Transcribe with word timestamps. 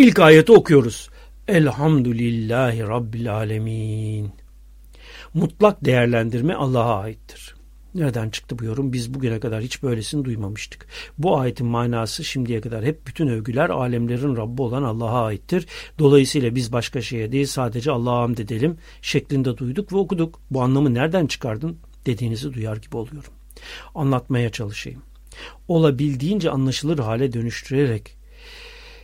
İlk 0.00 0.18
ayeti 0.18 0.52
okuyoruz. 0.52 1.10
Elhamdülillahi 1.48 2.80
Rabbil 2.80 3.34
Alemin. 3.34 4.30
Mutlak 5.34 5.84
değerlendirme 5.84 6.54
Allah'a 6.54 7.00
aittir. 7.00 7.54
Nereden 7.94 8.30
çıktı 8.30 8.58
bu 8.58 8.64
yorum? 8.64 8.92
Biz 8.92 9.14
bugüne 9.14 9.40
kadar 9.40 9.62
hiç 9.62 9.82
böylesini 9.82 10.24
duymamıştık. 10.24 10.86
Bu 11.18 11.38
ayetin 11.38 11.66
manası 11.66 12.24
şimdiye 12.24 12.60
kadar 12.60 12.84
hep 12.84 13.06
bütün 13.06 13.28
övgüler 13.28 13.70
alemlerin 13.70 14.36
Rabbi 14.36 14.62
olan 14.62 14.82
Allah'a 14.82 15.24
aittir. 15.24 15.66
Dolayısıyla 15.98 16.54
biz 16.54 16.72
başka 16.72 17.02
şeye 17.02 17.32
değil 17.32 17.46
sadece 17.46 17.90
Allah'a 17.90 18.22
hamd 18.22 18.38
edelim 18.38 18.76
şeklinde 19.02 19.56
duyduk 19.58 19.92
ve 19.92 19.96
okuduk. 19.96 20.40
Bu 20.50 20.62
anlamı 20.62 20.94
nereden 20.94 21.26
çıkardın 21.26 21.76
dediğinizi 22.06 22.54
duyar 22.54 22.76
gibi 22.76 22.96
oluyorum. 22.96 23.32
Anlatmaya 23.94 24.50
çalışayım. 24.50 25.02
Olabildiğince 25.68 26.50
anlaşılır 26.50 26.98
hale 26.98 27.32
dönüştürerek 27.32 28.19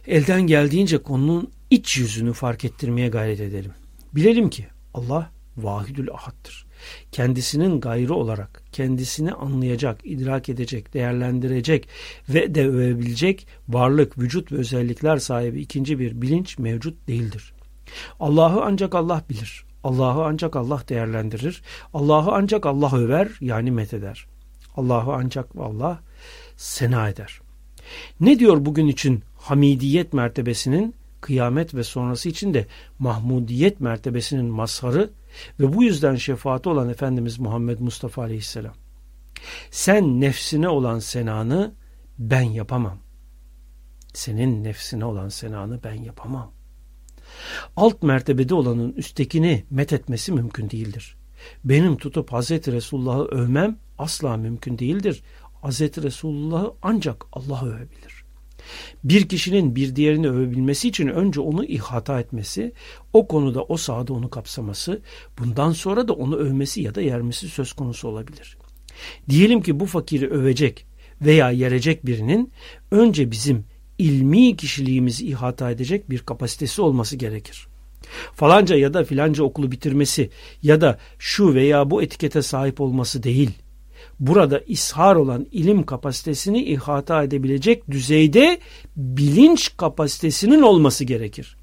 elden 0.07 0.43
geldiğince 0.43 0.99
konunun 0.99 1.51
iç 1.71 1.97
yüzünü 1.97 2.33
fark 2.33 2.65
ettirmeye 2.65 3.09
gayret 3.09 3.41
edelim. 3.41 3.73
Bilelim 4.15 4.51
ki 4.51 4.67
Allah 4.95 5.31
vahidül 5.57 6.11
ahattır. 6.11 6.67
Kendisinin 7.13 7.81
gayrı 7.81 8.15
olarak 8.15 8.63
kendisini 8.73 9.33
anlayacak, 9.33 10.01
idrak 10.05 10.49
edecek, 10.49 10.95
değerlendirecek 10.95 11.89
ve 12.29 12.55
de 12.55 12.67
övebilecek 12.69 13.47
varlık, 13.69 14.19
vücut 14.19 14.53
ve 14.53 14.57
özellikler 14.57 15.17
sahibi 15.17 15.61
ikinci 15.61 15.99
bir 15.99 16.23
bilinç 16.23 16.59
mevcut 16.59 17.09
değildir. 17.09 17.53
Allah'ı 18.21 18.65
ancak 18.65 18.95
Allah 18.95 19.25
bilir. 19.31 19.65
Allah'ı 19.85 20.25
ancak 20.25 20.57
Allah 20.57 20.83
değerlendirir. 20.89 21.63
Allah'ı 21.95 22.33
ancak 22.33 22.67
Allah 22.67 22.97
över 22.97 23.29
yani 23.41 23.71
metheder. 23.71 24.27
Allah'ı 24.77 25.13
ancak 25.13 25.47
Allah 25.59 26.01
sena 26.57 27.09
eder. 27.09 27.41
Ne 28.21 28.39
diyor 28.39 28.65
bugün 28.67 28.87
için 28.87 29.23
hamidiyet 29.47 30.13
mertebesinin 30.13 30.95
kıyamet 31.21 31.75
ve 31.75 31.85
sonrası 31.85 32.29
için 32.29 32.55
de 32.55 32.67
mahmudiyet 32.99 33.81
mertebesinin 33.81 34.45
mazharı 34.45 35.11
ve 35.61 35.75
bu 35.75 35.85
yüzden 35.85 36.17
şefaati 36.17 36.69
olan 36.69 36.89
Efendimiz 36.89 37.39
Muhammed 37.39 37.79
Mustafa 37.79 38.23
Aleyhisselam. 38.23 38.75
Sen 39.71 40.21
nefsine 40.21 40.69
olan 40.69 40.99
senanı 40.99 41.75
ben 42.19 42.43
yapamam. 42.43 42.99
Senin 44.15 44.65
nefsine 44.65 45.05
olan 45.05 45.29
senanı 45.29 45.81
ben 45.85 45.95
yapamam. 45.95 46.53
Alt 47.77 48.03
mertebede 48.03 48.55
olanın 48.55 48.93
üsttekini 48.93 49.65
met 49.71 49.93
etmesi 49.93 50.33
mümkün 50.33 50.71
değildir. 50.71 51.17
Benim 51.65 51.97
tutup 51.97 52.33
Hazreti 52.33 52.73
Resulullah'ı 52.73 53.25
övmem 53.25 53.79
asla 53.99 54.37
mümkün 54.37 54.79
değildir. 54.79 55.23
Hazreti 55.63 56.03
Resulullah'ı 56.03 56.73
ancak 56.83 57.25
Allah 57.33 57.67
övebilir. 57.67 58.16
Bir 59.05 59.29
kişinin 59.29 59.77
bir 59.77 59.97
diğerini 59.97 60.29
övebilmesi 60.29 60.89
için 60.89 61.09
önce 61.09 61.41
onu 61.41 61.65
ihata 61.65 62.21
etmesi, 62.21 62.73
o 63.13 63.29
konuda 63.29 63.63
o 63.63 63.77
sahada 63.77 64.13
onu 64.13 64.31
kapsaması, 64.31 65.01
bundan 65.39 65.73
sonra 65.73 66.09
da 66.09 66.13
onu 66.13 66.37
övmesi 66.37 66.83
ya 66.83 66.95
da 66.95 67.01
yermesi 67.01 67.49
söz 67.49 67.73
konusu 67.73 68.09
olabilir. 68.09 68.59
Diyelim 69.31 69.63
ki 69.63 69.81
bu 69.81 69.87
fakiri 69.87 70.29
övecek 70.29 70.87
veya 71.21 71.51
yerecek 71.51 72.07
birinin 72.07 72.53
önce 72.91 73.31
bizim 73.31 73.65
ilmi 73.99 74.57
kişiliğimizi 74.57 75.27
ihata 75.27 75.71
edecek 75.71 76.11
bir 76.11 76.19
kapasitesi 76.19 76.83
olması 76.83 77.17
gerekir. 77.17 77.67
Falanca 78.35 78.77
ya 78.77 78.95
da 78.95 79.05
filanca 79.05 79.45
okulu 79.45 79.73
bitirmesi 79.73 80.31
ya 80.63 80.81
da 80.81 80.99
şu 81.19 81.55
veya 81.55 81.91
bu 81.91 82.03
etikete 82.03 82.43
sahip 82.43 82.81
olması 82.81 83.23
değil 83.23 83.51
burada 84.21 84.59
ishar 84.59 85.17
olan 85.17 85.47
ilim 85.53 85.87
kapasitesini 85.87 86.65
ihata 86.65 87.23
edebilecek 87.23 87.91
düzeyde 87.91 88.59
bilinç 88.97 89.77
kapasitesinin 89.77 90.63
olması 90.63 91.05
gerekir. 91.05 91.57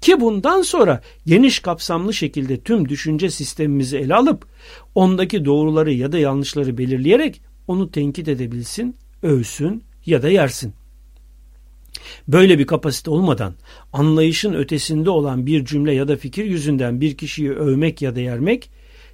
Ki 0.00 0.20
bundan 0.20 0.62
sonra 0.62 1.02
geniş 1.26 1.58
kapsamlı 1.58 2.14
şekilde 2.14 2.60
tüm 2.60 2.88
düşünce 2.88 3.30
sistemimizi 3.30 3.96
ele 3.96 4.14
alıp 4.14 4.46
ondaki 4.94 5.44
doğruları 5.44 5.92
ya 5.92 6.12
da 6.12 6.18
yanlışları 6.18 6.78
belirleyerek 6.78 7.40
onu 7.68 7.90
tenkit 7.90 8.28
edebilsin, 8.28 8.96
övsün 9.22 9.82
ya 10.06 10.22
da 10.22 10.28
yersin. 10.28 10.74
Böyle 12.28 12.58
bir 12.58 12.66
kapasite 12.66 13.10
olmadan 13.10 13.54
anlayışın 13.92 14.54
ötesinde 14.54 15.10
olan 15.10 15.46
bir 15.46 15.64
cümle 15.64 15.94
ya 15.94 16.08
da 16.08 16.16
fikir 16.16 16.44
yüzünden 16.44 17.00
bir 17.00 17.16
kişiyi 17.16 17.52
övmek 17.52 18.02
ya 18.02 18.16
da 18.16 18.20
yermek 18.20 18.70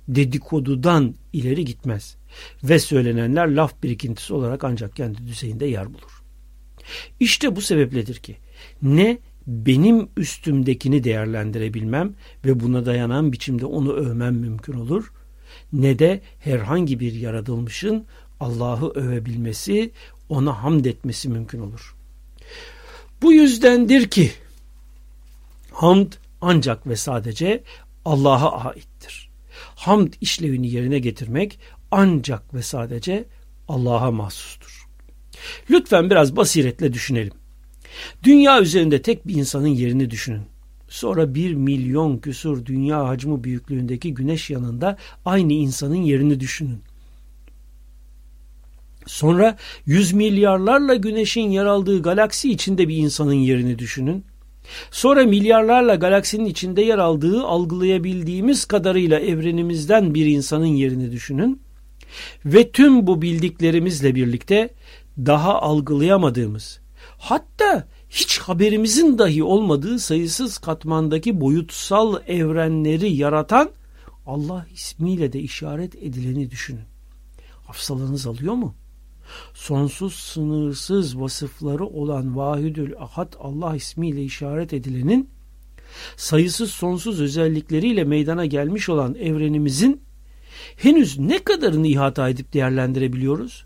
dedikodudan 0.09 1.15
ileri 1.33 1.65
gitmez 1.65 2.20
ve 2.65 2.79
söylenenler 2.79 3.49
laf 3.49 3.83
birikintisi 3.83 4.35
olarak 4.35 4.65
ancak 4.65 4.97
kendi 4.97 5.27
düzeyinde 5.27 5.67
yer 5.67 5.95
bulur. 5.95 6.23
İşte 7.21 7.57
bu 7.57 7.61
sebepledir 7.61 8.17
ki 8.17 8.37
ne 8.83 9.19
benim 9.47 10.09
üstümdekini 10.17 11.05
değerlendirebilmem 11.05 12.15
ve 12.45 12.61
buna 12.61 12.87
dayanan 12.87 13.33
biçimde 13.33 13.67
onu 13.67 13.93
övmem 13.93 14.35
mümkün 14.35 14.73
olur 14.73 15.13
ne 15.73 15.99
de 15.99 16.21
herhangi 16.41 17.01
bir 17.01 17.13
yaratılmışın 17.13 18.05
Allah'ı 18.41 18.91
övebilmesi, 18.91 19.91
ona 20.29 20.63
hamd 20.63 20.85
etmesi 20.85 21.29
mümkün 21.29 21.61
olur. 21.61 21.97
Bu 23.23 23.33
yüzdendir 23.33 24.11
ki 24.11 24.33
hamd 25.73 26.13
ancak 26.41 26.87
ve 26.87 26.97
sadece 26.97 27.63
Allah'a 28.05 28.69
aittir. 28.69 29.31
Hamd 29.75 30.13
işlevini 30.21 30.71
yerine 30.71 30.99
getirmek 30.99 31.59
ancak 31.91 32.55
ve 32.55 32.63
sadece 32.63 33.25
Allah'a 33.69 34.11
mahsustur. 34.11 34.87
Lütfen 35.71 36.11
biraz 36.11 36.37
basiretle 36.37 36.93
düşünelim. 36.93 37.33
Dünya 38.23 38.61
üzerinde 38.61 39.03
tek 39.03 39.27
bir 39.27 39.35
insanın 39.35 39.67
yerini 39.67 40.11
düşünün. 40.11 40.43
Sonra 40.89 41.35
bir 41.35 41.55
milyon 41.55 42.19
küsur 42.19 42.67
dünya 42.67 43.09
hacmi 43.09 43.45
büyüklüğündeki 43.45 44.15
güneş 44.15 44.51
yanında 44.51 44.97
aynı 45.25 45.53
insanın 45.53 45.95
yerini 45.95 46.41
düşünün. 46.41 46.83
Sonra 49.07 49.57
yüz 49.87 50.13
milyarlarla 50.13 50.95
güneşin 50.95 51.51
yer 51.51 51.65
aldığı 51.65 52.03
galaksi 52.03 52.53
içinde 52.53 52.89
bir 52.89 52.97
insanın 52.97 53.33
yerini 53.33 53.79
düşünün. 53.79 54.25
Sonra 54.91 55.25
milyarlarla 55.25 55.95
galaksinin 55.95 56.45
içinde 56.45 56.83
yer 56.83 56.99
aldığı 56.99 57.45
algılayabildiğimiz 57.45 58.65
kadarıyla 58.65 59.21
evrenimizden 59.21 60.15
bir 60.15 60.27
insanın 60.27 60.67
yerini 60.67 61.13
düşünün. 61.13 61.61
Ve 62.45 62.71
tüm 62.71 63.07
bu 63.07 63.23
bildiklerimizle 63.23 64.15
birlikte 64.15 64.75
daha 65.19 65.63
algılayamadığımız, 65.63 66.81
hatta 67.19 67.89
hiç 68.11 68.39
haberimizin 68.39 69.19
dahi 69.19 69.43
olmadığı 69.43 69.99
sayısız 69.99 70.59
katmandaki 70.59 71.41
boyutsal 71.41 72.23
evrenleri 72.27 73.13
yaratan 73.13 73.71
Allah 74.27 74.67
ismiyle 74.75 75.33
de 75.33 75.41
işaret 75.41 75.95
edileni 75.95 76.51
düşünün. 76.51 76.85
Hafsalanız 77.67 78.27
alıyor 78.27 78.55
mu? 78.55 78.75
Sonsuz 79.55 80.15
sınırsız 80.15 81.21
vasıfları 81.21 81.87
olan 81.87 82.37
Vahidül 82.37 82.95
Ahad 82.99 83.33
Allah 83.41 83.77
ismiyle 83.77 84.25
işaret 84.25 84.73
edilenin 84.73 85.29
sayısız 86.17 86.71
sonsuz 86.71 87.21
özellikleriyle 87.21 88.05
meydana 88.05 88.47
gelmiş 88.47 88.89
olan 88.89 89.15
evrenimizin 89.15 90.01
henüz 90.77 91.19
ne 91.19 91.39
kadarını 91.45 91.87
ihata 91.87 92.29
edip 92.29 92.53
değerlendirebiliyoruz? 92.53 93.65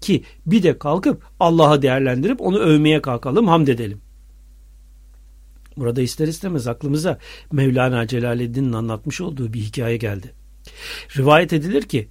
Ki 0.00 0.22
bir 0.46 0.62
de 0.62 0.78
kalkıp 0.78 1.22
Allah'a 1.40 1.82
değerlendirip 1.82 2.40
onu 2.40 2.58
övmeye 2.58 3.02
kalkalım, 3.02 3.48
hamd 3.48 3.68
edelim. 3.68 4.00
Burada 5.76 6.02
ister 6.02 6.28
istemez 6.28 6.66
aklımıza 6.66 7.18
Mevlana 7.52 8.06
Celaleddin'in 8.06 8.72
anlatmış 8.72 9.20
olduğu 9.20 9.52
bir 9.52 9.60
hikaye 9.60 9.96
geldi. 9.96 10.34
Rivayet 11.16 11.52
edilir 11.52 11.82
ki 11.82 12.08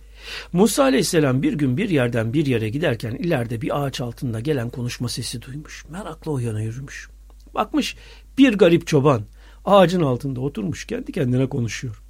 Musa 0.53 0.83
Aleyhisselam 0.83 1.43
bir 1.43 1.53
gün 1.53 1.77
bir 1.77 1.89
yerden 1.89 2.33
bir 2.33 2.45
yere 2.45 2.69
giderken 2.69 3.11
ileride 3.11 3.61
bir 3.61 3.83
ağaç 3.83 4.01
altında 4.01 4.39
gelen 4.39 4.69
konuşma 4.69 5.09
sesi 5.09 5.41
duymuş. 5.41 5.85
Merakla 5.89 6.31
o 6.31 6.39
yana 6.39 6.61
yürümüş. 6.61 7.09
Bakmış 7.53 7.95
bir 8.37 8.53
garip 8.53 8.87
çoban 8.87 9.21
ağacın 9.65 10.01
altında 10.01 10.41
oturmuş 10.41 10.85
kendi 10.85 11.11
kendine 11.11 11.49
konuşuyor. 11.49 12.00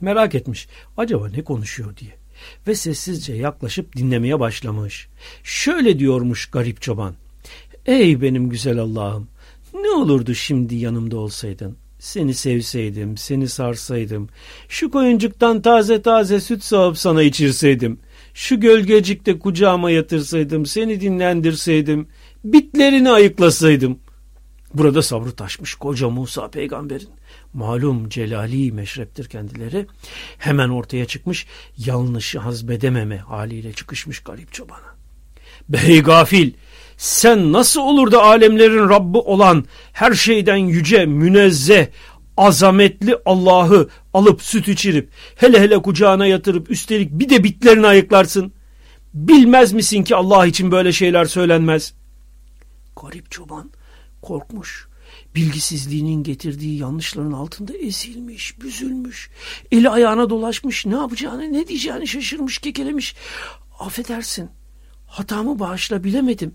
Merak 0.00 0.34
etmiş 0.34 0.68
acaba 0.96 1.28
ne 1.28 1.44
konuşuyor 1.44 1.96
diye 1.96 2.10
ve 2.66 2.74
sessizce 2.74 3.34
yaklaşıp 3.34 3.96
dinlemeye 3.96 4.40
başlamış. 4.40 5.08
Şöyle 5.42 5.98
diyormuş 5.98 6.46
garip 6.46 6.82
çoban. 6.82 7.14
Ey 7.86 8.22
benim 8.22 8.48
güzel 8.48 8.78
Allah'ım 8.78 9.28
ne 9.74 9.90
olurdu 9.90 10.34
şimdi 10.34 10.74
yanımda 10.74 11.18
olsaydın? 11.18 11.76
Seni 11.98 12.34
sevseydim, 12.34 13.16
seni 13.16 13.48
sarsaydım, 13.48 14.28
şu 14.68 14.90
koyuncuktan 14.90 15.62
taze 15.62 16.02
taze 16.02 16.40
süt 16.40 16.64
sağıp 16.64 16.98
sana 16.98 17.22
içirseydim, 17.22 17.98
şu 18.34 18.60
gölgecikte 18.60 19.38
kucağıma 19.38 19.90
yatırsaydım, 19.90 20.66
seni 20.66 21.00
dinlendirseydim, 21.00 22.08
bitlerini 22.44 23.10
ayıklasaydım. 23.10 23.98
Burada 24.78 25.02
sabrı 25.02 25.32
taşmış 25.32 25.74
koca 25.74 26.08
Musa 26.08 26.48
peygamberin. 26.50 27.08
Malum 27.54 28.08
celali 28.08 28.72
meşreptir 28.72 29.28
kendileri. 29.28 29.86
Hemen 30.38 30.68
ortaya 30.68 31.06
çıkmış 31.06 31.46
yanlışı 31.78 32.38
hazbedememe 32.38 33.16
haliyle 33.18 33.72
çıkışmış 33.72 34.20
garip 34.20 34.52
çobana. 34.52 34.96
Bey 35.68 36.02
gafil 36.02 36.52
sen 36.96 37.52
nasıl 37.52 37.80
olur 37.80 38.12
da 38.12 38.22
alemlerin 38.22 38.88
Rabbi 38.88 39.18
olan 39.18 39.64
her 39.92 40.12
şeyden 40.12 40.56
yüce, 40.56 41.06
münezzeh, 41.06 41.86
azametli 42.36 43.16
Allah'ı 43.24 43.88
alıp 44.14 44.42
süt 44.42 44.68
içirip 44.68 45.10
hele 45.36 45.60
hele 45.60 45.82
kucağına 45.82 46.26
yatırıp 46.26 46.70
üstelik 46.70 47.10
bir 47.10 47.28
de 47.28 47.44
bitlerini 47.44 47.86
ayıklarsın. 47.86 48.52
Bilmez 49.14 49.72
misin 49.72 50.02
ki 50.02 50.16
Allah 50.16 50.46
için 50.46 50.70
böyle 50.72 50.92
şeyler 50.92 51.24
söylenmez? 51.24 51.94
Garip 53.02 53.30
çoban 53.30 53.70
korkmuş. 54.26 54.88
Bilgisizliğinin 55.34 56.22
getirdiği 56.22 56.78
yanlışların 56.78 57.32
altında 57.32 57.76
ezilmiş, 57.76 58.60
büzülmüş. 58.60 59.30
Eli 59.72 59.90
ayağına 59.90 60.30
dolaşmış, 60.30 60.86
ne 60.86 60.94
yapacağını, 60.94 61.52
ne 61.52 61.68
diyeceğini 61.68 62.06
şaşırmış, 62.06 62.58
kekelemiş. 62.58 63.16
Affedersin, 63.78 64.50
hatamı 65.06 65.58
bağışla 65.58 66.04
bilemedim. 66.04 66.54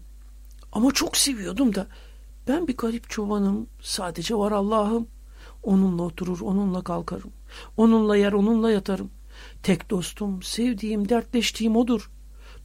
Ama 0.72 0.92
çok 0.92 1.18
seviyordum 1.18 1.76
da. 1.76 1.88
Ben 2.48 2.68
bir 2.68 2.78
garip 2.78 3.10
çobanım, 3.10 3.68
sadece 3.82 4.36
var 4.36 4.52
Allah'ım. 4.52 5.08
Onunla 5.64 6.04
oturur, 6.04 6.42
onunla 6.42 6.82
kalkarım. 6.84 7.32
Onunla 7.78 8.18
yer, 8.18 8.34
onunla 8.34 8.72
yatarım. 8.72 9.12
Tek 9.64 9.90
dostum, 9.90 10.44
sevdiğim, 10.44 11.10
dertleştiğim 11.10 11.76
odur. 11.76 12.12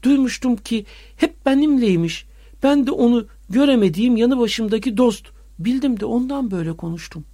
Duymuştum 0.03 0.57
ki 0.57 0.87
hep 1.17 1.47
benimleymiş. 1.47 2.27
Ben 2.67 2.87
de 2.87 2.91
onu 2.91 3.27
göremediğim 3.51 4.17
yanı 4.17 4.39
başımdaki 4.39 4.97
dost. 4.97 5.27
Bildim 5.59 6.01
de 6.01 6.05
ondan 6.05 6.51
böyle 6.51 6.77
konuştum. 6.77 7.25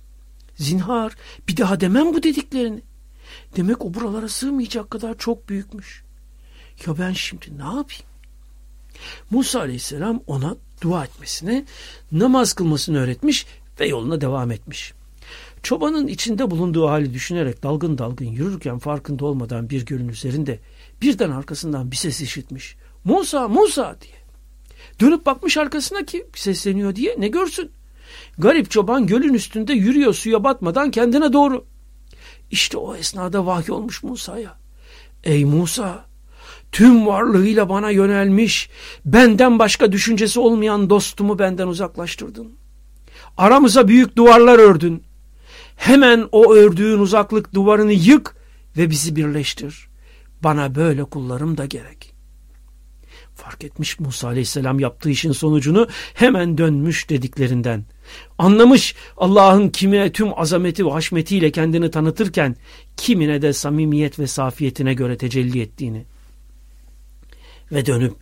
Zinhar 0.56 1.12
bir 1.49 1.56
daha 1.56 1.81
demem 1.81 2.14
bu 2.14 2.23
dediklerini. 2.23 2.82
Demek 3.56 3.84
o 3.84 3.94
buralara 3.94 4.29
sığmayacak 4.29 4.90
kadar 4.90 5.19
çok 5.19 5.49
büyükmüş. 5.49 6.05
Ya 6.87 6.99
ben 6.99 7.12
şimdi 7.12 7.58
ne 7.58 7.64
yapayım? 7.64 8.05
Musa 9.31 9.61
aleyhisselam 9.61 10.20
ona 10.26 10.56
dua 10.81 11.05
etmesini, 11.05 11.64
namaz 12.12 12.52
kılmasını 12.52 12.99
öğretmiş 12.99 13.46
ve 13.81 13.88
yoluna 13.88 14.20
devam 14.20 14.50
etmiş. 14.50 14.93
Çobanın 15.62 16.06
içinde 16.06 16.50
bulunduğu 16.50 16.88
hali 16.88 17.14
düşünerek 17.14 17.62
dalgın 17.62 17.99
dalgın 17.99 18.26
yürürken 18.26 18.79
farkında 18.79 19.25
olmadan 19.25 19.70
bir 19.70 19.87
gölün 19.87 20.08
üzerinde 20.08 20.58
birden 21.02 21.31
arkasından 21.31 21.90
bir 21.90 21.96
ses 21.96 22.20
işitmiş. 22.20 22.76
Musa, 23.05 23.49
Musa 23.49 23.96
diye. 24.00 24.22
Dönüp 25.00 25.27
bakmış 25.27 25.56
arkasına 25.56 26.05
ki 26.05 26.27
sesleniyor 26.35 26.97
diye 26.97 27.17
ne 27.19 27.29
görsün? 27.29 27.71
Garip 28.39 28.71
çoban 28.71 29.06
gölün 29.06 29.35
üstünde 29.35 29.73
yürüyor 29.73 30.15
suya 30.15 30.44
batmadan 30.44 30.91
kendine 30.91 31.33
doğru. 31.33 31.65
İşte 32.50 32.79
o 32.79 32.97
esnada 32.97 33.47
vahiy 33.47 33.75
olmuş 33.75 34.03
Musa'ya. 34.03 34.59
Ey 35.25 35.44
Musa! 35.44 36.05
Tüm 36.73 37.06
varlığıyla 37.06 37.69
bana 37.69 37.91
yönelmiş, 37.91 38.71
benden 39.05 39.59
başka 39.59 39.93
düşüncesi 39.93 40.41
olmayan 40.41 40.91
dostumu 40.91 41.39
benden 41.39 41.67
uzaklaştırdın. 41.67 42.53
Aramıza 43.37 43.89
büyük 43.89 44.17
duvarlar 44.17 44.59
ördün. 44.59 45.03
Hemen 45.77 46.29
o 46.33 46.55
ördüğün 46.55 46.99
uzaklık 46.99 47.55
duvarını 47.55 47.93
yık 47.93 48.37
ve 48.77 48.91
bizi 48.91 49.17
birleştir. 49.17 49.89
Bana 50.43 50.75
böyle 50.75 51.05
kullarım 51.05 51.59
da 51.59 51.65
gerek. 51.65 52.12
Fark 53.44 53.65
etmiş 53.65 54.00
Musa 54.00 54.29
aleyhisselam 54.29 54.81
yaptığı 54.81 55.11
işin 55.11 55.33
sonucunu 55.33 55.89
hemen 56.15 56.59
dönmüş 56.59 57.11
dediklerinden. 57.11 57.85
Anlamış 58.39 58.94
Allah'ın 59.17 59.69
kime 59.69 60.12
tüm 60.12 60.39
azameti 60.39 60.87
ve 60.87 60.91
haşmetiyle 60.91 61.50
kendini 61.50 61.91
tanıtırken 61.91 62.56
kimine 62.97 63.43
de 63.43 63.53
samimiyet 63.53 64.19
ve 64.19 64.27
safiyetine 64.27 64.94
göre 64.94 65.17
tecelli 65.17 65.61
ettiğini. 65.61 66.05
Ve 67.73 67.87
dönüp 67.87 68.12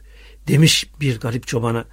demiş 0.48 0.86
bir 1.00 1.20
garip 1.20 1.46
çobana 1.46 1.84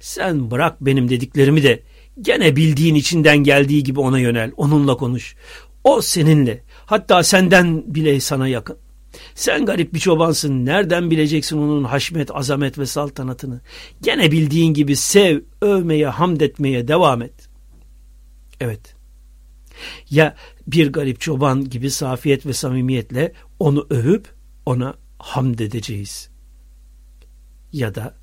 sen 0.00 0.50
bırak 0.50 0.80
benim 0.80 1.10
dediklerimi 1.10 1.62
de 1.62 1.82
gene 2.20 2.56
bildiğin 2.56 2.94
içinden 2.94 3.38
geldiği 3.38 3.82
gibi 3.82 4.00
ona 4.00 4.18
yönel 4.18 4.52
onunla 4.56 4.96
konuş. 4.96 5.36
O 5.84 6.02
seninle 6.02 6.62
hatta 6.86 7.22
senden 7.22 7.94
bile 7.94 8.20
sana 8.20 8.48
yakın. 8.48 8.76
Sen 9.34 9.66
garip 9.66 9.94
bir 9.94 9.98
çobansın. 9.98 10.66
Nereden 10.66 11.10
bileceksin 11.10 11.58
onun 11.58 11.84
haşmet, 11.84 12.36
azamet 12.36 12.78
ve 12.78 12.86
saltanatını? 12.86 13.60
Gene 14.02 14.32
bildiğin 14.32 14.74
gibi 14.74 14.96
sev, 14.96 15.40
övmeye, 15.60 16.06
hamd 16.06 16.40
etmeye 16.40 16.88
devam 16.88 17.22
et. 17.22 17.48
Evet. 18.60 18.94
Ya 20.10 20.36
bir 20.66 20.92
garip 20.92 21.20
çoban 21.20 21.70
gibi 21.70 21.90
safiyet 21.90 22.46
ve 22.46 22.52
samimiyetle 22.52 23.32
onu 23.58 23.86
övüp 23.90 24.34
ona 24.66 24.94
hamd 25.18 25.58
edeceğiz. 25.58 26.28
Ya 27.72 27.94
da 27.94 28.14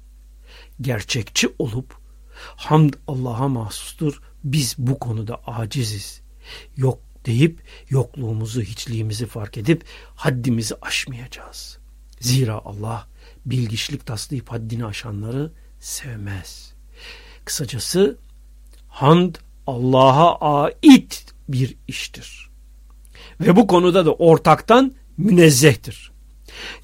gerçekçi 0.82 1.50
olup 1.60 1.98
hamd 2.56 2.94
Allah'a 3.08 3.48
mahsustur. 3.48 4.22
Biz 4.44 4.76
bu 4.78 5.00
konuda 5.00 5.36
aciziz. 5.36 6.22
Yok 6.78 7.00
deyip 7.26 7.62
yokluğumuzu, 7.90 8.62
hiçliğimizi 8.62 9.26
fark 9.26 9.58
edip 9.58 9.84
haddimizi 10.16 10.76
aşmayacağız. 10.82 11.78
Zira 12.20 12.62
Allah 12.66 13.08
bilgiçlik 13.46 14.06
taslayıp 14.06 14.52
haddini 14.52 14.86
aşanları 14.86 15.52
sevmez. 15.80 16.74
Kısacası 17.46 18.18
hamd 18.88 19.36
Allah'a 19.68 20.64
ait 20.64 21.26
bir 21.50 21.76
iştir. 21.88 22.50
Ve 23.42 23.56
bu 23.56 23.68
konuda 23.68 24.06
da 24.06 24.14
ortaktan 24.14 24.94
münezzehtir. 25.18 26.12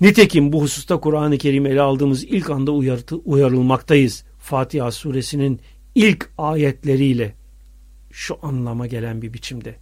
Nitekim 0.02 0.54
bu 0.54 0.62
hususta 0.62 1.00
Kur'an-ı 1.00 1.38
Kerim 1.38 1.66
ele 1.66 1.82
aldığımız 1.82 2.24
ilk 2.24 2.50
anda 2.50 2.72
uyartı, 2.72 3.16
uyarılmaktayız. 3.16 4.24
Fatiha 4.40 4.92
suresinin 4.92 5.62
ilk 5.96 6.30
ayetleriyle 6.38 7.36
şu 8.12 8.38
anlama 8.42 8.88
gelen 8.88 9.22
bir 9.22 9.34
biçimde. 9.34 9.76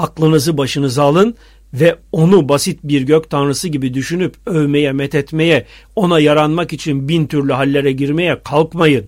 Aklınızı 0.00 0.58
başınıza 0.58 1.02
alın 1.02 1.34
ve 1.74 1.96
onu 2.12 2.48
basit 2.48 2.80
bir 2.84 3.02
gök 3.02 3.30
tanrısı 3.30 3.68
gibi 3.68 3.94
düşünüp 3.94 4.34
övmeye, 4.46 4.92
methetmeye, 4.92 5.66
ona 5.96 6.20
yaranmak 6.20 6.72
için 6.72 7.08
bin 7.08 7.26
türlü 7.26 7.52
hallere 7.52 7.92
girmeye 7.92 8.42
kalkmayın. 8.42 9.06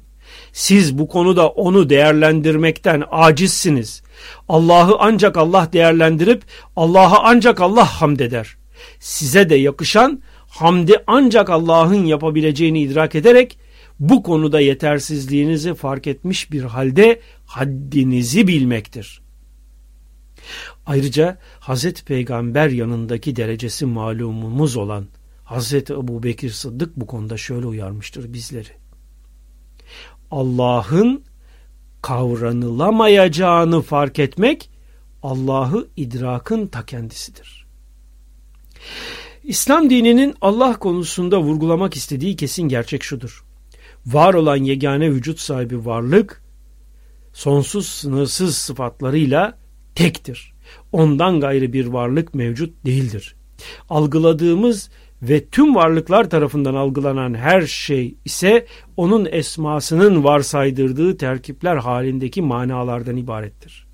Siz 0.53 0.99
bu 0.99 1.09
konuda 1.09 1.49
onu 1.49 1.91
değerlendirmekten 1.91 3.03
acizsiniz. 3.11 4.03
Allah'ı 4.49 4.97
ancak 4.99 5.37
Allah 5.37 5.69
değerlendirip 5.73 6.43
Allah'a 6.77 7.23
ancak 7.23 7.61
Allah 7.61 7.85
hamd 8.00 8.21
eder. 8.21 8.56
Size 9.00 9.50
de 9.50 9.55
yakışan 9.55 10.23
hamdi 10.49 10.97
ancak 11.06 11.50
Allah'ın 11.50 12.05
yapabileceğini 12.05 12.83
idrak 12.83 13.15
ederek 13.15 13.59
bu 14.00 14.23
konuda 14.23 14.61
yetersizliğinizi 14.61 15.75
fark 15.75 16.06
etmiş 16.06 16.53
bir 16.53 16.62
halde 16.62 17.21
haddinizi 17.47 18.46
bilmektir. 18.46 19.22
Ayrıca 20.86 21.39
Hazreti 21.60 22.05
Peygamber 22.05 22.69
yanındaki 22.69 23.36
derecesi 23.36 23.86
malumumuz 23.86 24.77
olan 24.77 25.06
Hazreti 25.44 25.93
Ebu 25.93 26.22
Bekir 26.22 26.51
Sıddık 26.51 26.96
bu 26.96 27.06
konuda 27.06 27.36
şöyle 27.36 27.67
uyarmıştır 27.67 28.32
bizleri. 28.32 28.69
Allah'ın 30.31 31.22
kavranılamayacağını 32.03 33.82
fark 33.82 34.19
etmek 34.19 34.70
Allah'ı 35.22 35.89
idrakın 35.96 36.67
ta 36.67 36.86
kendisidir. 36.86 37.67
İslam 39.44 39.91
dininin 39.91 40.34
Allah 40.41 40.79
konusunda 40.79 41.41
vurgulamak 41.41 41.96
istediği 41.96 42.36
kesin 42.36 42.62
gerçek 42.62 43.03
şudur. 43.03 43.44
Var 44.06 44.34
olan 44.34 44.56
yegane 44.56 45.10
vücut 45.10 45.39
sahibi 45.39 45.84
varlık 45.84 46.43
sonsuz 47.32 47.86
sınırsız 47.86 48.56
sıfatlarıyla 48.56 49.58
tektir. 49.94 50.52
Ondan 50.93 51.41
gayrı 51.41 51.72
bir 51.72 51.86
varlık 51.86 52.34
mevcut 52.34 52.86
değildir. 52.86 53.34
Algıladığımız 53.91 54.91
ve 55.22 55.44
tüm 55.44 55.74
varlıklar 55.74 56.31
tarafından 56.31 56.74
algılanan 56.74 57.34
her 57.34 57.62
şey 57.62 58.14
ise 58.24 58.67
onun 58.96 59.29
esmasının 59.31 60.24
varsaydırdığı 60.24 61.17
terkipler 61.17 61.76
halindeki 61.76 62.43
manalardan 62.43 63.17
ibarettir. 63.17 63.86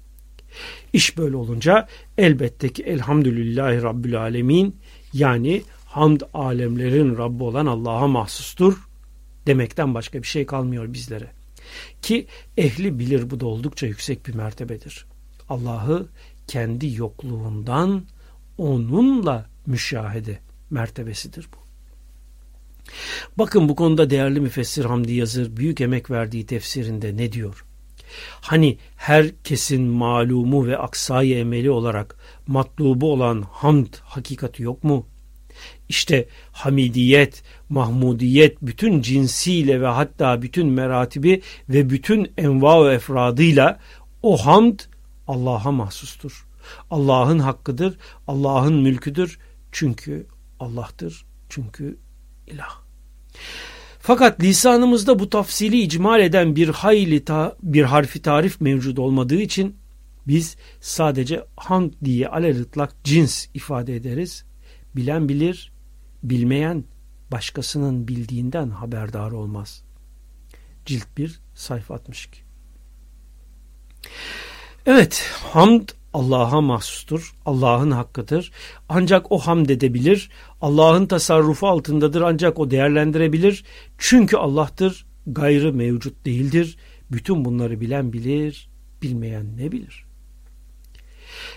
İş 0.92 1.18
böyle 1.18 1.36
olunca 1.36 1.88
elbette 2.18 2.68
ki 2.68 2.82
elhamdülillahi 2.82 3.82
Rabbül 3.82 4.20
Alemin 4.20 4.76
yani 5.12 5.62
hamd 5.86 6.20
alemlerin 6.34 7.18
Rabbi 7.18 7.42
olan 7.42 7.66
Allah'a 7.66 8.06
mahsustur 8.06 8.88
demekten 9.46 9.94
başka 9.94 10.22
bir 10.22 10.26
şey 10.26 10.46
kalmıyor 10.46 10.92
bizlere. 10.92 11.30
Ki 12.02 12.26
ehli 12.56 12.98
bilir 12.98 13.30
bu 13.30 13.40
da 13.40 13.46
oldukça 13.46 13.86
yüksek 13.86 14.26
bir 14.26 14.34
mertebedir. 14.34 15.06
Allah'ı 15.48 16.06
kendi 16.48 16.94
yokluğundan 16.94 18.04
onunla 18.58 19.46
müşahede 19.66 20.38
mertebesidir 20.70 21.48
bu. 21.54 21.68
Bakın 23.38 23.68
bu 23.68 23.76
konuda 23.76 24.10
değerli 24.10 24.40
müfessir 24.40 24.84
Hamdi 24.84 25.12
Yazır 25.12 25.56
büyük 25.56 25.80
emek 25.80 26.10
verdiği 26.10 26.46
tefsirinde 26.46 27.16
ne 27.16 27.32
diyor? 27.32 27.64
Hani 28.40 28.78
herkesin 28.96 29.82
malumu 29.82 30.66
ve 30.66 30.78
aksayı 30.78 31.38
emeli 31.38 31.70
olarak 31.70 32.16
matlubu 32.46 33.12
olan 33.12 33.44
hamd 33.50 33.94
hakikati 34.02 34.62
yok 34.62 34.84
mu? 34.84 35.06
İşte 35.88 36.28
hamidiyet, 36.52 37.42
mahmudiyet 37.68 38.62
bütün 38.62 39.02
cinsiyle 39.02 39.80
ve 39.80 39.86
hatta 39.86 40.42
bütün 40.42 40.66
meratibi 40.66 41.42
ve 41.68 41.90
bütün 41.90 42.32
enva 42.38 42.88
ve 42.88 42.94
efradıyla 42.94 43.78
o 44.22 44.36
hamd 44.36 44.78
Allah'a 45.28 45.72
mahsustur. 45.72 46.46
Allah'ın 46.90 47.38
hakkıdır, 47.38 47.98
Allah'ın 48.26 48.74
mülküdür. 48.74 49.38
Çünkü 49.72 50.26
Allah'tır, 50.60 51.26
çünkü 51.48 51.98
ilah. 52.46 52.80
Fakat 54.00 54.42
lisanımızda 54.42 55.18
bu 55.18 55.30
tafsili 55.30 55.80
icmal 55.80 56.20
eden 56.20 56.56
bir 56.56 56.68
hayli 56.68 57.24
ta, 57.24 57.56
bir 57.62 57.82
harfi 57.82 58.22
tarif 58.22 58.60
mevcut 58.60 58.98
olmadığı 58.98 59.40
için 59.40 59.76
biz 60.26 60.56
sadece 60.80 61.44
hamd 61.56 61.92
diye 62.04 62.28
alelitlak 62.28 63.04
cins 63.04 63.46
ifade 63.54 63.96
ederiz. 63.96 64.44
Bilen 64.96 65.28
bilir, 65.28 65.72
bilmeyen 66.22 66.84
başkasının 67.32 68.08
bildiğinden 68.08 68.70
haberdar 68.70 69.30
olmaz. 69.30 69.84
Cilt 70.86 71.06
1 71.16 71.40
sayfa 71.54 71.94
62. 71.94 72.40
Evet, 74.88 75.24
hamd 75.52 75.88
Allah'a 76.14 76.60
mahsustur. 76.60 77.34
Allah'ın 77.46 77.90
hakkıdır. 77.90 78.52
Ancak 78.88 79.32
o 79.32 79.38
hamd 79.38 79.68
edebilir. 79.68 80.30
Allah'ın 80.60 81.06
tasarrufu 81.06 81.66
altındadır 81.66 82.20
ancak 82.20 82.58
o 82.58 82.70
değerlendirebilir. 82.70 83.64
Çünkü 83.98 84.36
Allah'tır, 84.36 85.06
gayrı 85.26 85.72
mevcut 85.72 86.26
değildir. 86.26 86.76
Bütün 87.12 87.44
bunları 87.44 87.80
bilen 87.80 88.12
bilir, 88.12 88.68
bilmeyen 89.02 89.56
ne 89.56 89.72
bilir? 89.72 90.04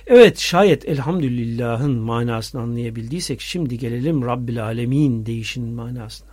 Evet 0.08 0.40
şayet 0.40 0.90
elhamdülillahın 0.90 1.92
manasını 1.92 2.62
anlayabildiysek 2.62 3.42
şimdi 3.42 3.78
gelelim 3.78 4.26
Rabbil 4.26 4.64
Alemin 4.64 5.26
değişinin 5.26 5.74
manasına. 5.74 6.31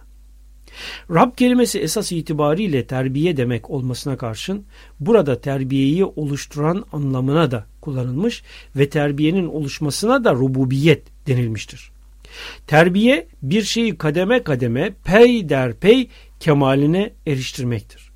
Rab 1.11 1.37
kelimesi 1.37 1.79
esas 1.79 2.13
itibariyle 2.13 2.87
terbiye 2.87 3.37
demek 3.37 3.71
olmasına 3.71 4.17
karşın 4.17 4.65
burada 5.01 5.41
terbiyeyi 5.41 6.05
oluşturan 6.05 6.85
anlamına 6.93 7.51
da 7.51 7.67
kullanılmış 7.81 8.43
ve 8.77 8.89
terbiyenin 8.89 9.47
oluşmasına 9.47 10.25
da 10.25 10.35
rububiyet 10.35 11.03
denilmiştir. 11.27 11.91
Terbiye 12.67 13.27
bir 13.43 13.63
şeyi 13.63 13.99
kademe 13.99 14.43
kademe 14.43 14.93
pey 15.05 15.49
der 15.49 15.75
pey 15.75 16.09
kemaline 16.41 17.13
eriştirmektir. 17.27 18.11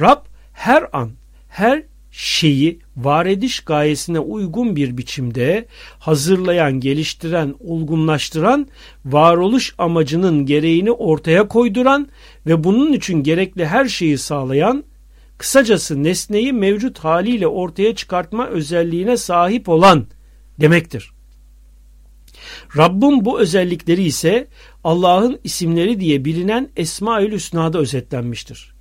Rab 0.00 0.24
her 0.52 0.86
an 0.92 1.10
her 1.48 1.82
şeyi 2.12 2.78
var 2.96 3.26
ediş 3.26 3.60
gayesine 3.60 4.18
uygun 4.18 4.76
bir 4.76 4.98
biçimde 4.98 5.66
hazırlayan, 5.98 6.80
geliştiren, 6.80 7.54
olgunlaştıran, 7.60 8.66
varoluş 9.04 9.74
amacının 9.78 10.46
gereğini 10.46 10.92
ortaya 10.92 11.48
koyduran 11.48 12.08
ve 12.46 12.64
bunun 12.64 12.92
için 12.92 13.22
gerekli 13.22 13.66
her 13.66 13.88
şeyi 13.88 14.18
sağlayan, 14.18 14.84
kısacası 15.38 16.02
nesneyi 16.02 16.52
mevcut 16.52 16.98
haliyle 16.98 17.46
ortaya 17.46 17.94
çıkartma 17.94 18.46
özelliğine 18.46 19.16
sahip 19.16 19.68
olan 19.68 20.06
demektir. 20.60 21.10
Rabbin 22.76 23.24
bu 23.24 23.40
özellikleri 23.40 24.02
ise 24.02 24.46
Allah'ın 24.84 25.38
isimleri 25.44 26.00
diye 26.00 26.24
bilinen 26.24 26.68
Esma-ül 26.76 27.32
Hüsna'da 27.32 27.78
özetlenmiştir. 27.78 28.72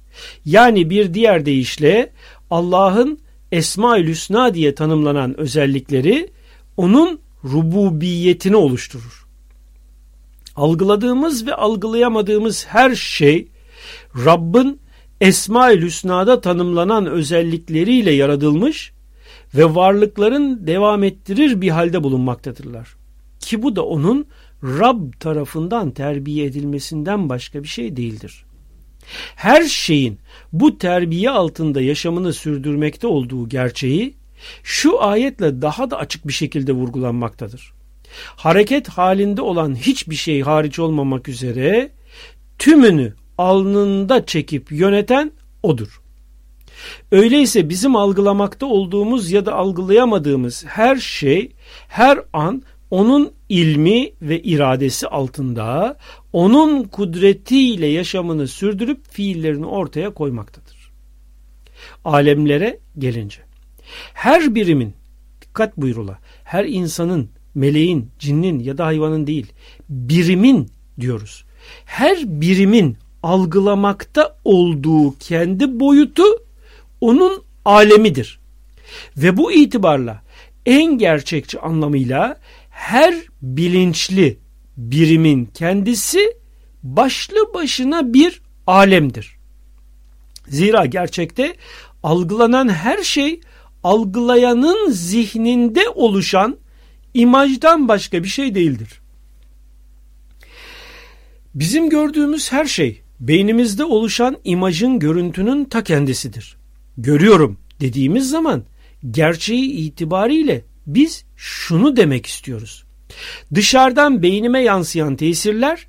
Yani 0.46 0.90
bir 0.90 1.14
diğer 1.14 1.46
deyişle 1.46 2.12
Allah'ın 2.52 3.20
Esma-ül 3.52 4.08
Hüsna 4.08 4.54
diye 4.54 4.76
tanımlanan 4.76 5.40
özellikleri 5.40 6.30
onun 6.78 7.20
rububiyetini 7.44 8.56
oluşturur. 8.56 9.26
Algıladığımız 10.56 11.48
ve 11.48 11.56
algılayamadığımız 11.56 12.66
her 12.66 12.96
şey 12.96 13.48
Rabbin 14.26 14.80
Esma-ül 15.22 15.82
Hüsna'da 15.82 16.42
tanımlanan 16.42 17.06
özellikleriyle 17.06 18.12
yaratılmış 18.12 18.94
ve 19.56 19.76
varlıkların 19.76 20.68
devam 20.68 21.04
ettirir 21.04 21.62
bir 21.62 21.70
halde 21.70 22.04
bulunmaktadırlar. 22.04 22.96
Ki 23.40 23.64
bu 23.64 23.76
da 23.76 23.86
onun 23.86 24.26
Rab 24.64 25.12
tarafından 25.20 25.92
terbiye 25.92 26.46
edilmesinden 26.46 27.30
başka 27.30 27.64
bir 27.64 27.68
şey 27.68 27.96
değildir. 27.96 28.46
Her 29.36 29.64
şeyin 29.64 30.20
bu 30.54 30.78
terbiye 30.78 31.30
altında 31.30 31.82
yaşamını 31.82 32.34
sürdürmekte 32.34 33.08
olduğu 33.08 33.50
gerçeği 33.50 34.14
şu 34.64 35.04
ayetle 35.04 35.62
daha 35.62 35.92
da 35.92 35.98
açık 35.98 36.28
bir 36.28 36.34
şekilde 36.34 36.72
vurgulanmaktadır. 36.72 37.74
Hareket 38.36 38.90
halinde 38.90 39.42
olan 39.42 39.76
hiçbir 39.76 40.16
şey 40.16 40.42
hariç 40.42 40.80
olmamak 40.80 41.28
üzere 41.30 41.92
tümünü 42.60 43.14
alnında 43.38 44.26
çekip 44.26 44.72
yöneten 44.72 45.32
odur. 45.64 46.02
Öyleyse 47.12 47.70
bizim 47.70 47.96
algılamakta 47.96 48.66
olduğumuz 48.66 49.32
ya 49.32 49.46
da 49.46 49.54
algılayamadığımız 49.56 50.66
her 50.68 50.96
şey 50.96 51.52
her 51.88 52.20
an 52.34 52.64
onun 52.92 53.32
ilmi 53.50 54.12
ve 54.22 54.42
iradesi 54.42 55.08
altında 55.08 55.98
onun 56.34 56.84
kudretiyle 56.84 57.88
yaşamını 57.88 58.48
sürdürüp 58.48 59.12
fiillerini 59.12 59.66
ortaya 59.66 60.14
koymaktadır. 60.14 60.92
Alemlere 62.06 62.80
gelince 62.98 63.40
her 64.14 64.56
birimin 64.56 64.94
dikkat 65.42 65.78
buyrula 65.78 66.20
her 66.44 66.66
insanın, 66.66 67.30
meleğin, 67.56 68.10
cinnin 68.20 68.60
ya 68.60 68.78
da 68.78 68.86
hayvanın 68.86 69.28
değil 69.28 69.52
birimin 69.90 70.70
diyoruz. 71.00 71.46
Her 71.86 72.42
birimin 72.42 72.98
algılamakta 73.24 74.38
olduğu 74.44 75.18
kendi 75.18 75.80
boyutu 75.80 76.24
onun 77.02 77.44
alemidir. 77.66 78.40
Ve 79.18 79.38
bu 79.38 79.52
itibarla 79.52 80.22
en 80.66 80.98
gerçekçi 80.98 81.60
anlamıyla 81.60 82.38
her 82.82 83.16
bilinçli 83.42 84.38
birimin 84.78 85.46
kendisi 85.46 86.38
başlı 86.84 87.54
başına 87.54 88.14
bir 88.14 88.42
alemdir. 88.68 89.38
Zira 90.48 90.86
gerçekte 90.86 91.56
algılanan 92.04 92.70
her 92.70 93.04
şey 93.04 93.42
algılayanın 93.84 94.92
zihninde 94.92 95.90
oluşan 95.90 96.58
imajdan 97.14 97.88
başka 97.88 98.24
bir 98.24 98.28
şey 98.28 98.56
değildir. 98.56 99.02
Bizim 101.56 101.90
gördüğümüz 101.90 102.52
her 102.52 102.66
şey 102.66 103.02
beynimizde 103.20 103.84
oluşan 103.84 104.38
imajın 104.44 105.00
görüntünün 105.00 105.66
ta 105.66 105.84
kendisidir. 105.84 106.58
Görüyorum 106.98 107.58
dediğimiz 107.80 108.30
zaman 108.30 108.64
gerçeği 109.12 109.72
itibariyle 109.72 110.71
biz 110.96 111.26
şunu 111.36 111.96
demek 111.96 112.26
istiyoruz. 112.26 112.84
Dışarıdan 113.56 114.24
beynime 114.24 114.60
yansıyan 114.60 115.16
tesirler 115.16 115.88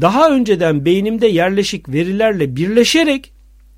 daha 0.00 0.30
önceden 0.30 0.84
beynimde 0.84 1.26
yerleşik 1.26 1.88
verilerle 1.88 2.56
birleşerek 2.56 3.32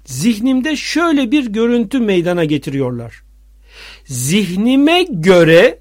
zihnimde 0.04 0.76
şöyle 0.76 1.30
bir 1.30 1.46
görüntü 1.46 2.00
meydana 2.00 2.44
getiriyorlar. 2.44 3.22
Zihnime 4.04 5.02
göre 5.02 5.78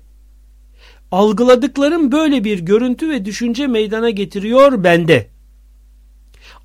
algıladıklarım 1.11 2.11
böyle 2.11 2.43
bir 2.43 2.59
görüntü 2.59 3.09
ve 3.09 3.25
düşünce 3.25 3.67
meydana 3.67 4.09
getiriyor 4.09 4.83
bende. 4.83 5.27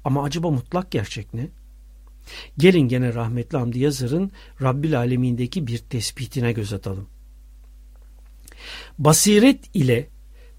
Ama 0.05 0.25
acaba 0.25 0.51
mutlak 0.51 0.91
gerçek 0.91 1.35
ne? 1.35 1.49
Gelin 2.59 2.89
gene 2.89 3.15
rahmetli 3.15 3.59
Hamdi 3.59 3.79
Yazır'ın 3.79 4.31
Rabbil 4.63 4.99
Alemindeki 4.99 5.67
bir 5.67 5.79
tespitine 5.79 6.53
göz 6.53 6.73
atalım. 6.73 7.07
Basiret 8.99 9.65
ile 9.75 10.09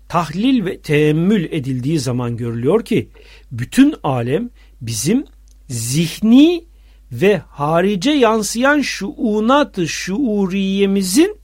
tahlil 0.10 0.66
ve 0.66 0.82
teemmül 0.82 1.44
edildiği 1.52 2.00
zaman 2.00 2.38
görülüyor 2.38 2.86
ki 2.86 3.10
bütün 3.52 3.96
alem 4.04 4.50
bizim 4.82 5.26
zihni 5.70 6.66
ve 7.12 7.42
harice 7.48 8.12
yansıyan 8.12 8.82
şuunat-ı 8.82 9.88
şuuriyemizin 9.88 11.38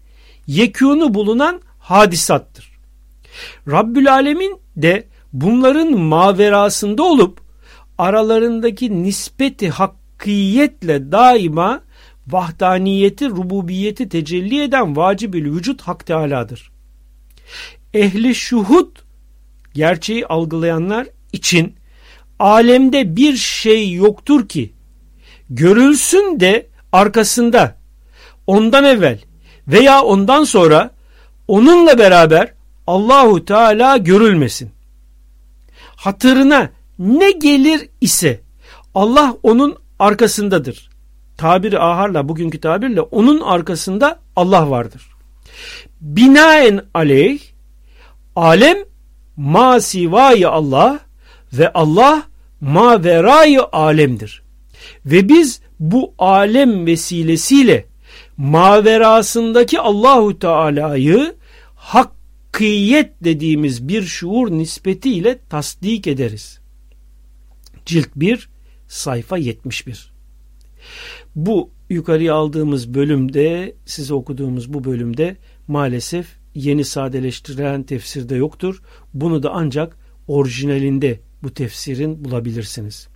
yekûnu 0.48 1.14
bulunan 1.14 1.62
hadisattır. 1.80 2.80
Rabbül 3.68 4.14
Alemin 4.14 4.60
de 4.76 5.08
bunların 5.34 5.98
maverasında 5.98 7.04
olup 7.04 7.42
aralarındaki 7.98 9.04
nispeti 9.04 9.70
hakkiyetle 9.70 11.12
daima 11.12 11.82
vahdaniyeti, 12.28 13.30
rububiyeti 13.30 14.10
tecelli 14.10 14.62
eden 14.62 14.96
vacibül 14.96 15.56
vücut 15.56 15.82
hak 15.82 16.06
tealadır. 16.06 16.72
Ehli 17.94 18.36
şuhud 18.36 18.96
gerçeği 19.74 20.28
algılayanlar 20.28 21.08
için 21.34 21.76
alemde 22.40 23.16
bir 23.16 23.36
şey 23.36 23.94
yoktur 23.94 24.48
ki 24.48 24.74
görülsün 25.50 26.40
de 26.40 26.68
arkasında 26.92 27.78
ondan 28.48 28.84
evvel 28.84 29.20
veya 29.68 30.02
ondan 30.02 30.44
sonra 30.44 30.92
onunla 31.48 31.98
beraber 31.98 32.54
Allahu 32.88 33.46
Teala 33.46 33.98
görülmesin. 33.98 34.72
hatırına 35.96 36.70
ne 37.00 37.32
gelir 37.32 37.90
ise 38.02 38.42
Allah 38.96 39.38
onun 39.44 39.78
arkasındadır. 40.00 40.90
Tabiri 41.38 41.80
aharla 41.80 42.30
bugünkü 42.30 42.62
tabirle 42.62 43.02
onun 43.02 43.42
arkasında 43.42 44.20
Allah 44.36 44.70
vardır. 44.70 45.08
Binaen 46.02 46.82
aleyh 46.94 47.40
alem 48.36 48.78
ma 49.38 49.80
sivayı 49.80 50.50
Allah 50.50 51.00
ve 51.54 51.74
Allah 51.74 52.24
ma 52.62 53.04
verayı 53.04 53.62
alemdir. 53.72 54.42
Ve 55.06 55.30
biz 55.30 55.62
bu 55.80 56.14
alem 56.18 56.86
vesilesiyle 56.86 57.86
maverasındaki 58.38 59.80
Allahu 59.80 60.40
Teala'yı 60.40 61.36
hakkiyet 61.76 63.12
dediğimiz 63.24 63.88
bir 63.88 64.04
şuur 64.04 64.52
nispetiyle 64.52 65.40
tasdik 65.50 66.08
ederiz. 66.08 66.60
Cilt 67.86 68.10
1 68.16 68.50
sayfa 68.88 69.38
71. 69.38 70.17
Bu 71.36 71.70
yukarıya 71.90 72.36
aldığımız 72.36 72.94
bölümde 72.94 73.76
size 73.86 74.14
okuduğumuz 74.14 74.74
bu 74.74 74.84
bölümde 74.84 75.38
maalesef 75.68 76.28
yeni 76.56 76.84
sadeleştirilen 76.84 77.84
tefsirde 77.84 78.36
yoktur. 78.36 78.82
Bunu 79.14 79.44
da 79.44 79.52
ancak 79.52 79.98
orijinalinde 80.28 81.20
bu 81.44 81.54
tefsirin 81.54 82.26
bulabilirsiniz. 82.26 83.08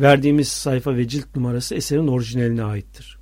Verdiğimiz 0.00 0.48
sayfa 0.48 0.96
ve 0.96 1.08
cilt 1.08 1.36
numarası 1.36 1.74
eserin 1.74 2.08
orijinaline 2.08 2.62
aittir. 2.62 3.18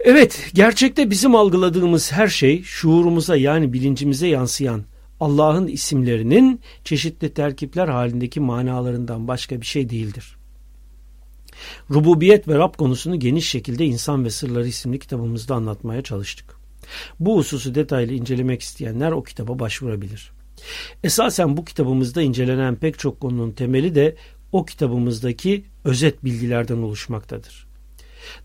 Evet, 0.00 0.50
gerçekte 0.54 1.10
bizim 1.10 1.34
algıladığımız 1.34 2.12
her 2.12 2.28
şey 2.28 2.62
şuurumuza 2.62 3.36
yani 3.36 3.72
bilincimize 3.72 4.26
yansıyan 4.26 4.84
Allah'ın 5.20 5.66
isimlerinin 5.66 6.60
çeşitli 6.84 7.34
terkipler 7.34 7.88
halindeki 7.88 8.40
manalarından 8.40 9.28
başka 9.28 9.60
bir 9.60 9.66
şey 9.66 9.90
değildir. 9.90 10.36
Rububiyet 11.90 12.48
ve 12.48 12.58
Rab 12.58 12.74
konusunu 12.74 13.18
geniş 13.18 13.48
şekilde 13.48 13.84
İnsan 13.84 14.24
ve 14.24 14.30
Sırları 14.30 14.68
isimli 14.68 14.98
kitabımızda 14.98 15.54
anlatmaya 15.54 16.02
çalıştık. 16.02 16.56
Bu 17.20 17.36
hususu 17.38 17.74
detaylı 17.74 18.12
incelemek 18.12 18.62
isteyenler 18.62 19.12
o 19.12 19.22
kitaba 19.22 19.58
başvurabilir. 19.58 20.30
Esasen 21.04 21.56
bu 21.56 21.64
kitabımızda 21.64 22.22
incelenen 22.22 22.76
pek 22.76 22.98
çok 22.98 23.20
konunun 23.20 23.50
temeli 23.50 23.94
de 23.94 24.16
o 24.52 24.64
kitabımızdaki 24.64 25.64
özet 25.84 26.24
bilgilerden 26.24 26.76
oluşmaktadır. 26.76 27.66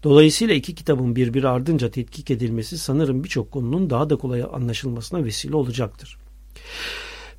Dolayısıyla 0.03 0.55
iki 0.55 0.75
kitabın 0.75 1.15
birbiri 1.15 1.47
ardınca 1.47 1.91
tetkik 1.91 2.31
edilmesi 2.31 2.77
sanırım 2.77 3.23
birçok 3.23 3.51
konunun 3.51 3.89
daha 3.89 4.09
da 4.09 4.15
kolay 4.15 4.43
anlaşılmasına 4.53 5.25
vesile 5.25 5.55
olacaktır. 5.55 6.17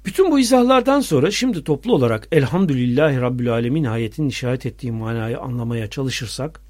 Bütün 0.06 0.30
bu 0.30 0.38
izahlardan 0.38 1.00
sonra 1.00 1.30
şimdi 1.30 1.64
toplu 1.64 1.94
olarak 1.94 2.28
Elhamdülillahi 2.32 3.20
Rabbül 3.20 3.52
Alemin 3.52 3.84
ayetinin 3.84 4.28
işaret 4.28 4.66
ettiği 4.66 4.92
manayı 4.92 5.38
anlamaya 5.40 5.90
çalışırsak 5.90 6.60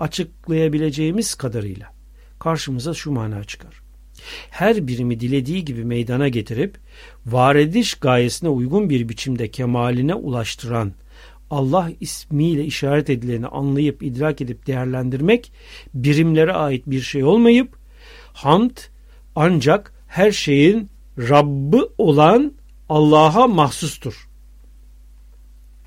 açıklayabileceğimiz 0.00 1.34
kadarıyla 1.34 1.92
karşımıza 2.38 2.94
şu 2.94 3.10
mana 3.10 3.44
çıkar. 3.44 3.82
Her 4.50 4.86
birimi 4.86 5.20
dilediği 5.20 5.64
gibi 5.64 5.84
meydana 5.84 6.28
getirip 6.28 6.78
var 7.26 7.56
ediş 7.56 7.94
gayesine 7.94 8.48
uygun 8.48 8.90
bir 8.90 9.08
biçimde 9.08 9.50
kemaline 9.50 10.14
ulaştıran 10.14 10.92
Allah 11.50 11.90
ismiyle 12.00 12.64
işaret 12.64 13.10
edileni 13.10 13.46
anlayıp 13.46 14.02
idrak 14.02 14.40
edip 14.40 14.66
değerlendirmek 14.66 15.52
birimlere 15.94 16.52
ait 16.52 16.86
bir 16.86 17.00
şey 17.00 17.24
olmayıp 17.24 17.76
hamd 18.32 18.76
ancak 19.36 19.92
her 20.08 20.32
şeyin 20.32 20.90
Rabbı 21.18 21.88
olan 21.98 22.57
Allah'a 22.88 23.46
mahsustur. 23.46 24.27